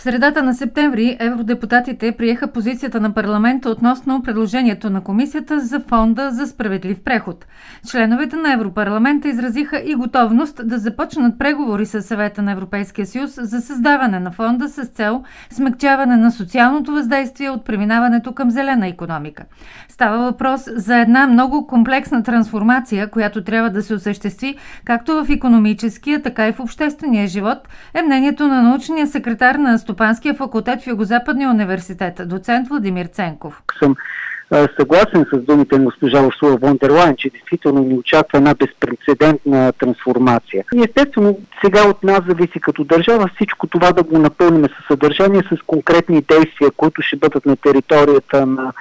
В 0.00 0.02
средата 0.02 0.42
на 0.42 0.54
септември 0.54 1.16
евродепутатите 1.20 2.12
приеха 2.12 2.48
позицията 2.48 3.00
на 3.00 3.14
парламента 3.14 3.70
относно 3.70 4.22
предложението 4.22 4.90
на 4.90 5.00
комисията 5.00 5.60
за 5.60 5.80
фонда 5.80 6.30
за 6.30 6.46
справедлив 6.46 7.00
преход. 7.04 7.46
Членовете 7.90 8.36
на 8.36 8.52
Европарламента 8.52 9.28
изразиха 9.28 9.82
и 9.86 9.94
готовност 9.94 10.68
да 10.68 10.78
започнат 10.78 11.38
преговори 11.38 11.86
с 11.86 12.02
съвета 12.02 12.42
на 12.42 12.52
Европейския 12.52 13.06
съюз 13.06 13.38
за 13.42 13.60
създаване 13.60 14.20
на 14.20 14.30
фонда 14.30 14.68
с 14.68 14.84
цел 14.84 15.22
смягчаване 15.50 16.16
на 16.16 16.30
социалното 16.30 16.92
въздействие 16.92 17.50
от 17.50 17.64
преминаването 17.64 18.32
към 18.32 18.50
зелена 18.50 18.86
економика. 18.86 19.44
Става 19.88 20.24
въпрос 20.24 20.64
за 20.76 20.98
една 20.98 21.26
много 21.26 21.66
комплексна 21.66 22.22
трансформация, 22.22 23.10
която 23.10 23.44
трябва 23.44 23.70
да 23.70 23.82
се 23.82 23.94
осъществи 23.94 24.56
както 24.84 25.24
в 25.24 25.30
економическия, 25.30 26.22
така 26.22 26.48
и 26.48 26.52
в 26.52 26.60
обществения 26.60 27.26
живот, 27.26 27.68
е 27.94 28.02
мнението 28.02 28.48
на 28.48 28.62
научния 28.62 29.06
секретар 29.06 29.54
на 29.54 29.72
Стопанския 29.90 30.34
факултет 30.34 30.82
в 30.82 30.86
Югозападния 30.86 31.50
университет, 31.50 32.20
доцент 32.26 32.68
Владимир 32.68 33.06
Ценков. 33.06 33.62
Съм 33.82 33.96
съгласен 34.78 35.26
с 35.32 35.38
думите 35.38 35.78
на 35.78 35.84
госпожа 35.84 36.26
Урсула 36.26 36.56
Вондерлайн, 36.56 37.16
че 37.16 37.30
действително 37.30 37.80
ни 37.80 37.94
очаква 37.94 38.38
една 38.38 38.54
безпредседентна 38.54 39.72
трансформация. 39.72 40.64
И 40.74 40.80
естествено, 40.80 41.38
сега 41.64 41.88
от 41.88 42.02
нас 42.04 42.20
зависи 42.28 42.60
като 42.60 42.84
държава 42.84 43.30
всичко 43.34 43.66
това 43.66 43.92
да 43.92 44.02
го 44.02 44.18
напълним 44.18 44.62
със 44.62 44.86
съдържание, 44.88 45.42
с 45.52 45.56
конкретни 45.66 46.22
действия, 46.22 46.70
които 46.76 47.02
ще 47.02 47.16
бъдат 47.16 47.46
на 47.46 47.56
територията 47.56 48.46
на 48.46 48.72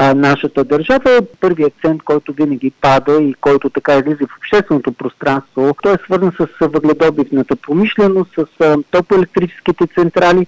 а, 0.00 0.14
нашата 0.14 0.64
държава. 0.64 1.20
Първият 1.40 1.72
акцент, 1.72 2.02
който 2.02 2.32
винаги 2.32 2.72
пада 2.80 3.22
и 3.22 3.34
който 3.40 3.70
така 3.70 3.94
излиза 3.98 4.26
в 4.26 4.36
общественото 4.38 4.92
пространство, 4.92 5.74
той 5.82 5.92
е 5.92 6.04
свързан 6.04 6.32
с 6.40 6.46
въгледобивната 6.60 7.56
промишленост, 7.56 8.30
с 8.38 8.76
топоелектрическите 8.90 9.86
централи. 9.94 10.46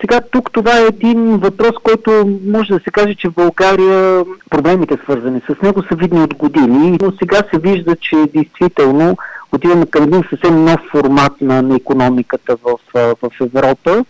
Сега 0.00 0.20
тук 0.30 0.52
това 0.52 0.78
е 0.78 0.86
един 0.86 1.36
въпрос, 1.36 1.72
който 1.82 2.38
може 2.46 2.72
да 2.72 2.80
се 2.80 2.90
каже, 2.90 3.14
че 3.14 3.28
в 3.28 3.34
България 3.34 4.24
проблемите 4.50 4.98
свързани 5.02 5.40
с 5.50 5.62
него 5.62 5.82
са 5.82 5.96
видни 5.96 6.20
от 6.20 6.34
години, 6.34 6.98
но 7.02 7.12
сега 7.18 7.36
се 7.36 7.58
вижда, 7.58 7.96
че 7.96 8.16
действително 8.34 9.16
отиваме 9.52 9.86
към 9.86 10.04
един 10.04 10.22
съвсем 10.30 10.64
нов 10.64 10.80
формат 10.90 11.40
на, 11.40 11.62
на 11.62 11.76
економиката 11.76 12.56
в, 12.56 12.78
в 12.94 13.30
Европа 13.40 14.04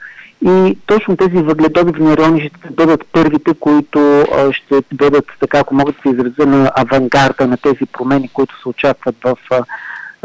и 0.44 0.78
точно 0.86 1.16
тези 1.16 1.36
въгледобивни 1.36 2.16
райони 2.16 2.40
ще 2.40 2.70
бъдат 2.70 3.04
първите, 3.12 3.54
които 3.60 4.26
ще 4.52 4.82
бъдат, 4.92 5.24
така 5.40 5.58
ако 5.58 5.74
могат 5.74 5.96
да 5.96 6.02
се 6.02 6.08
изразя, 6.08 6.46
на 6.46 6.72
авангарда 6.76 7.46
на 7.46 7.56
тези 7.56 7.86
промени, 7.92 8.28
които 8.32 8.60
се 8.62 8.68
очакват 8.68 9.16
в 9.24 9.36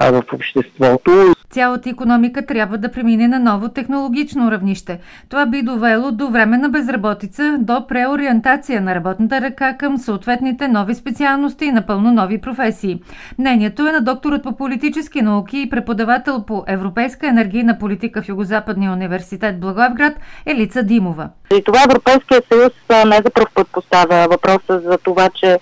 в 0.10 0.24
обществото. 0.34 1.34
Цялата 1.50 1.90
економика 1.90 2.46
трябва 2.46 2.78
да 2.78 2.92
премине 2.92 3.28
на 3.28 3.40
ново 3.40 3.70
технологично 3.70 4.52
равнище. 4.52 5.00
Това 5.30 5.46
би 5.46 5.62
довело 5.62 6.12
до 6.12 6.30
време 6.30 6.58
на 6.58 6.70
безработица, 6.70 7.58
до 7.60 7.88
преориентация 7.88 8.82
на 8.82 8.96
работната 8.96 9.42
ръка 9.42 9.78
към 9.78 9.98
съответните 9.98 10.68
нови 10.68 10.96
специалности 10.96 11.66
и 11.66 11.72
напълно 11.72 12.12
нови 12.12 12.42
професии. 12.42 13.02
Мнението 13.38 13.88
е 13.88 13.92
на 13.92 14.02
докторът 14.02 14.44
по 14.44 14.56
политически 14.56 15.22
науки 15.22 15.62
и 15.62 15.70
преподавател 15.70 16.44
по 16.48 16.64
европейска 16.68 17.28
енергийна 17.28 17.78
политика 17.80 18.22
в 18.22 18.30
Югозападния 18.30 18.92
университет 18.92 19.60
Благоевград 19.60 20.14
Елица 20.46 20.84
Димова. 20.84 21.30
И 21.54 21.64
това 21.64 21.84
Европейския 21.84 22.42
съюз 22.52 22.72
не 23.06 23.16
за 23.16 23.30
първ 23.34 23.48
път 23.54 23.68
поставя 23.72 24.28
въпроса 24.32 24.80
за 24.80 24.98
това, 24.98 25.30
че 25.30 25.60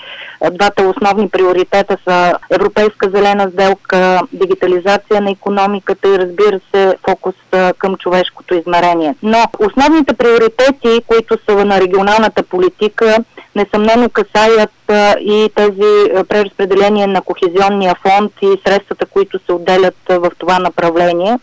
двата 0.51 0.83
основни 0.83 1.29
приоритета 1.29 1.97
са 2.07 2.33
европейска 2.51 3.09
зелена 3.09 3.49
сделка, 3.53 4.21
дигитализация 4.33 5.21
на 5.21 5.31
економиката 5.31 6.07
и 6.07 6.19
разбира 6.19 6.59
се 6.73 6.95
фокус 7.09 7.35
към 7.77 7.97
човешкото 7.97 8.55
измерение. 8.55 9.15
Но 9.23 9.37
основните 9.59 10.13
приоритети, 10.13 11.01
които 11.07 11.37
са 11.49 11.65
на 11.65 11.81
регионалната 11.81 12.43
политика, 12.43 13.17
несъмнено 13.55 14.09
касаят 14.09 14.71
и 15.19 15.49
тези 15.55 16.11
преразпределения 16.29 17.07
на 17.07 17.21
кохезионния 17.21 17.95
фонд 17.95 18.31
и 18.41 18.61
средствата, 18.67 19.05
които 19.05 19.39
се 19.45 19.53
отделят 19.53 19.95
в 20.09 20.31
това 20.37 20.59
направление. 20.59 21.37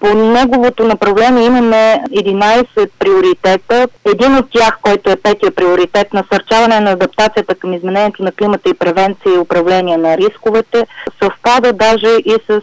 По 0.00 0.14
неговото 0.14 0.84
направление 0.84 1.46
имаме 1.46 2.02
11 2.10 2.88
приоритета. 2.98 3.88
Един 4.04 4.36
от 4.36 4.50
тях, 4.50 4.78
който 4.82 5.10
е 5.10 5.16
петия 5.16 5.50
приоритет, 5.50 6.12
насърчаване 6.12 6.80
на 6.80 6.90
адаптацията 6.90 7.54
към 7.54 7.72
изменението 7.72 8.22
на 8.22 8.32
климата 8.32 8.70
и 8.70 8.74
превенция 8.74 9.34
и 9.34 9.38
управление 9.38 9.96
на 9.96 10.16
рисковете, 10.16 10.86
съвпада 11.22 11.72
даже 11.72 12.16
и 12.24 12.36
с 12.50 12.60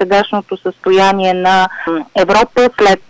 сегашното 0.00 0.56
състояние 0.56 1.34
на 1.34 1.68
Европа 2.18 2.70
след 2.80 3.00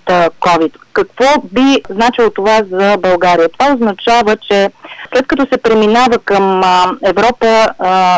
COVID. 0.41 0.73
Какво 0.93 1.25
би 1.53 1.83
значило 1.91 2.31
това 2.31 2.63
за 2.71 2.97
България? 2.99 3.49
Това 3.49 3.75
означава, 3.75 4.37
че 4.37 4.71
след 5.15 5.27
като 5.27 5.47
се 5.53 5.63
преминава 5.63 6.19
към 6.19 6.63
Европа 7.05 7.67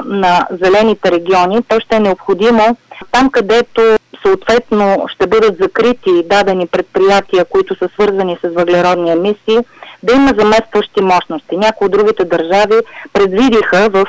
на 0.04 0.46
зелените 0.62 1.10
региони, 1.10 1.62
то 1.68 1.80
ще 1.80 1.96
е 1.96 2.00
необходимо 2.00 2.76
там, 3.12 3.30
където 3.30 3.96
съответно 4.26 5.04
ще 5.08 5.26
бъдат 5.26 5.56
закрити 5.60 6.22
дадени 6.24 6.66
предприятия, 6.66 7.44
които 7.44 7.74
са 7.74 7.88
свързани 7.94 8.38
с 8.44 8.48
въглеродни 8.48 9.10
емисии, 9.10 9.58
да 10.02 10.12
има 10.14 10.34
заместващи 10.38 11.00
мощности. 11.02 11.56
Някои 11.56 11.86
от 11.86 11.92
другите 11.92 12.24
държави 12.24 12.76
предвидиха 13.12 13.88
в 13.90 14.06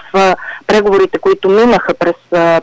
преговорите, 0.68 1.20
които 1.20 1.50
минаха 1.50 1.94
през 1.94 2.16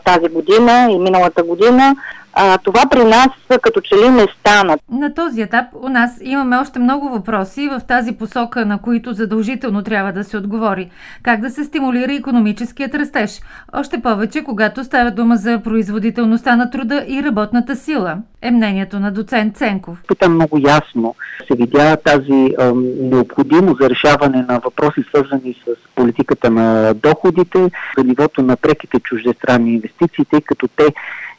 тази 0.05 0.27
година 0.29 0.87
и 0.91 0.99
миналата 0.99 1.43
година, 1.43 1.95
а, 2.39 2.57
това 2.57 2.81
при 2.91 3.03
нас 3.03 3.27
като 3.61 3.81
че 3.81 3.95
ли 3.95 4.09
не 4.09 4.25
стана. 4.39 4.77
На 4.91 5.13
този 5.13 5.41
етап 5.41 5.65
у 5.73 5.89
нас 5.89 6.19
имаме 6.21 6.57
още 6.57 6.79
много 6.79 7.09
въпроси 7.09 7.69
в 7.69 7.81
тази 7.87 8.11
посока, 8.11 8.65
на 8.65 8.81
които 8.81 9.13
задължително 9.13 9.83
трябва 9.83 10.11
да 10.11 10.23
се 10.23 10.37
отговори. 10.37 10.89
Как 11.23 11.41
да 11.41 11.49
се 11.49 11.63
стимулира 11.63 12.13
економическият 12.13 12.95
растеж? 12.95 13.41
Още 13.73 14.01
повече, 14.01 14.43
когато 14.43 14.83
става 14.83 15.11
дума 15.11 15.35
за 15.35 15.61
производителността 15.63 16.55
на 16.55 16.71
труда 16.71 17.05
и 17.07 17.23
работната 17.23 17.75
сила, 17.75 18.17
е 18.41 18.51
мнението 18.51 18.99
на 18.99 19.11
доцент 19.11 19.57
Ценков. 19.57 19.97
Тук 20.07 20.29
много 20.29 20.59
ясно 20.67 21.15
се 21.47 21.55
видя 21.55 21.95
тази 21.95 22.55
е, 22.59 22.71
необходимост 23.01 23.81
за 23.81 23.89
решаване 23.89 24.45
на 24.49 24.59
въпроси, 24.59 25.03
свързани 25.09 25.55
с 25.65 25.95
политиката 25.95 26.49
на 26.49 26.93
доходите, 26.93 27.71
за 27.97 28.03
нивото 28.03 28.41
на 28.41 28.57
преките 28.57 28.99
чуждестранни 28.99 29.73
инвестиции, 29.73 30.25
тъй 30.25 30.41
като 30.41 30.67
те 30.67 30.85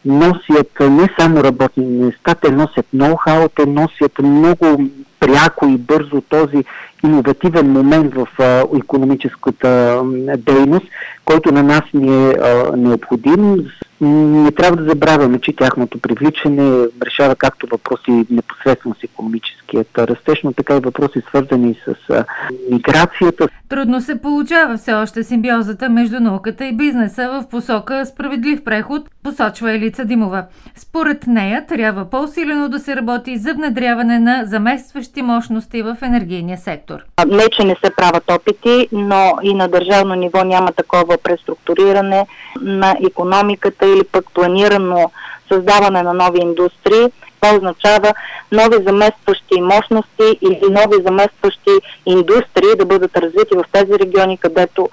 носят 0.05 0.81
не 0.81 1.09
само 1.19 1.43
работни 1.43 1.85
места, 1.85 2.35
те 2.35 2.51
носят 2.51 2.87
ноу-хау, 2.93 3.49
те 3.57 3.67
носят 3.67 4.19
много 4.19 4.85
пряко 5.21 5.67
и 5.67 5.79
бързо 5.79 6.21
този 6.29 6.65
иновативен 7.05 7.73
момент 7.73 8.15
в 8.15 8.29
а, 8.39 8.65
економическата 8.79 10.01
дейност, 10.39 10.87
който 11.25 11.53
на 11.53 11.63
нас 11.63 11.83
ни 11.95 12.29
е 12.29 12.33
а, 12.33 12.77
необходим. 12.77 13.67
Не 14.01 14.53
трябва 14.53 14.77
да 14.77 14.89
забравяме, 14.89 15.41
че 15.41 15.57
тяхното 15.57 15.99
привличане 15.99 16.87
решава 17.07 17.37
както 17.37 17.67
въпроси 17.71 18.27
непосредствено 18.31 18.95
с 19.01 19.05
економическият 19.05 19.99
растеж, 19.99 20.41
но 20.45 20.53
така 20.53 20.77
и 20.77 20.81
въпроси 20.81 21.23
свързани 21.29 21.75
с 21.85 22.11
а, 22.11 22.25
миграцията. 22.71 23.49
Трудно 23.69 24.01
се 24.01 24.21
получава 24.21 24.77
все 24.77 24.93
още 24.93 25.25
симбиозата 25.25 25.89
между 25.89 26.21
науката 26.21 26.67
и 26.67 26.77
бизнеса 26.77 27.29
в 27.29 27.49
посока 27.49 28.07
справедлив 28.07 28.65
преход, 28.65 29.03
посочва 29.23 29.73
Елица 29.73 30.05
Димова. 30.05 30.45
Според 30.77 31.27
нея 31.27 31.67
трябва 31.67 32.11
по-усилено 32.11 32.69
да 32.69 32.79
се 32.79 32.97
работи 32.97 33.39
за 33.39 33.55
внедряване 33.55 34.19
на 34.19 34.45
заместващи 34.47 35.10
мощности 35.17 35.83
в 35.83 35.97
енергийния 36.03 36.59
сектор. 36.59 36.99
Не, 37.27 37.49
че 37.49 37.65
не 37.65 37.77
се 37.85 37.91
правят 37.97 38.31
опити, 38.31 38.89
но 38.93 39.33
и 39.43 39.55
на 39.55 39.69
държавно 39.69 40.15
ниво 40.15 40.45
няма 40.45 40.73
такова 40.73 41.19
преструктуриране 41.19 42.27
на 42.61 42.97
економиката 43.07 43.87
или 43.87 44.05
пък 44.05 44.25
планирано 44.35 45.11
създаване 45.53 46.03
на 46.03 46.15
нови 46.15 46.41
индустрии. 46.41 47.07
Това 47.41 47.57
означава 47.57 48.15
нови 48.53 48.77
заместващи 48.87 49.61
мощности 49.61 50.39
или 50.43 50.61
нови 50.71 51.03
заместващи 51.07 51.71
индустрии 52.07 52.77
да 52.79 52.87
бъдат 52.87 53.17
развити 53.17 53.55
в 53.55 53.65
тези 53.73 53.93
региони, 53.99 54.39
където 54.39 54.89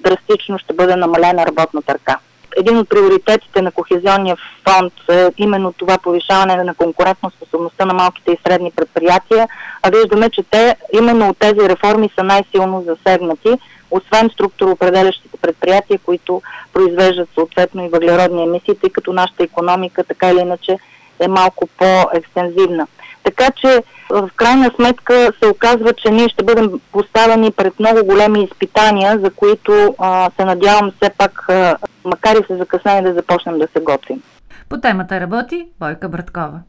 драстично 0.00 0.58
ще 0.58 0.72
бъде 0.72 0.96
намалена 0.96 1.46
работната 1.46 1.94
ръка. 1.94 2.18
Един 2.56 2.78
от 2.78 2.88
приоритетите 2.88 3.62
на 3.62 3.72
Кохезионния 3.72 4.36
фонд 4.68 4.92
е 5.10 5.28
именно 5.36 5.72
това 5.72 5.98
повишаване 5.98 6.64
на 6.64 6.74
конкурентоспособността 6.74 7.86
на 7.86 7.94
малките 7.94 8.32
и 8.32 8.38
средни 8.46 8.70
предприятия, 8.70 9.48
а 9.82 9.90
виждаме, 9.90 10.30
че 10.30 10.42
те 10.42 10.76
именно 10.92 11.28
от 11.28 11.38
тези 11.38 11.68
реформи 11.68 12.10
са 12.18 12.24
най-силно 12.24 12.82
засегнати, 12.82 13.58
освен 13.90 14.30
структуроопределящите 14.30 15.36
предприятия, 15.42 15.98
които 15.98 16.42
произвеждат 16.72 17.28
съответно 17.34 17.84
и 17.84 17.88
въглеродни 17.88 18.42
емисии, 18.42 18.76
тъй 18.80 18.90
като 18.90 19.12
нашата 19.12 19.42
економика 19.42 20.04
така 20.04 20.30
или 20.30 20.40
иначе 20.40 20.78
е 21.20 21.28
малко 21.28 21.68
по-екстензивна. 21.78 22.86
Така 23.24 23.50
че 23.50 23.82
В 24.10 24.30
крайна 24.36 24.70
сметка 24.76 25.32
се 25.42 25.48
оказва, 25.48 25.92
че 25.92 26.10
ние 26.10 26.28
ще 26.28 26.44
бъдем 26.44 26.80
поставени 26.92 27.52
пред 27.52 27.80
много 27.80 28.04
големи 28.04 28.44
изпитания, 28.44 29.18
за 29.18 29.30
които 29.30 29.94
а, 29.98 30.30
се 30.36 30.44
надявам 30.44 30.92
все 30.96 31.10
пак, 31.18 31.48
а, 31.48 31.76
макар 32.04 32.36
и 32.36 32.46
се 32.46 32.56
закъснение, 32.56 33.02
да 33.02 33.14
започнем 33.14 33.58
да 33.58 33.68
се 33.76 33.82
готвим. 33.82 34.22
По 34.68 34.80
темата 34.80 35.20
работи 35.20 35.68
Бойка 35.80 36.08
Браткова. 36.08 36.60